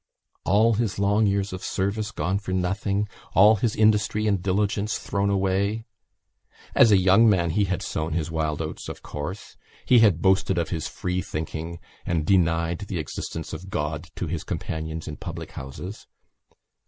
All 0.45 0.73
his 0.73 0.97
long 0.97 1.27
years 1.27 1.53
of 1.53 1.63
service 1.63 2.09
gone 2.09 2.39
for 2.39 2.53
nothing! 2.53 3.07
All 3.35 3.57
his 3.57 3.75
industry 3.75 4.25
and 4.25 4.41
diligence 4.41 4.97
thrown 4.97 5.29
away! 5.29 5.85
As 6.73 6.91
a 6.91 6.97
young 6.97 7.29
man 7.29 7.51
he 7.51 7.65
had 7.65 7.83
sown 7.83 8.13
his 8.13 8.31
wild 8.31 8.63
oats, 8.63 8.89
of 8.89 9.03
course; 9.03 9.57
he 9.85 9.99
had 9.99 10.19
boasted 10.19 10.57
of 10.57 10.69
his 10.69 10.87
free 10.87 11.21
thinking 11.21 11.77
and 12.03 12.25
denied 12.25 12.79
the 12.87 12.97
existence 12.97 13.53
of 13.53 13.69
God 13.69 14.09
to 14.15 14.25
his 14.25 14.43
companions 14.43 15.07
in 15.07 15.17
public 15.17 15.51
houses. 15.51 16.07